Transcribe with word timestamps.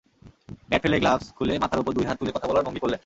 Bat 0.69 0.81
ফেলে-গ্লাভস 0.81 1.33
খুলে 1.33 1.53
মাথার 1.59 1.79
ওপর 1.79 1.91
দুই 1.93 2.05
হাত 2.05 2.17
তুলে 2.19 2.31
কথা 2.31 2.47
বলার 2.47 2.63
ভঙি 2.63 2.79
করলেন। 2.79 2.99